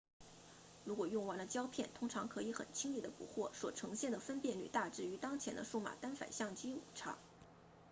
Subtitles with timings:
[0.83, 7.19] 如果用完了胶片通常可以很轻易地补货所呈现的分辨率大致与当前的数码单反相机无差